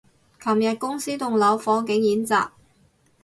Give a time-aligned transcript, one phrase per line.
[0.41, 2.49] 尋日公司棟樓火警演習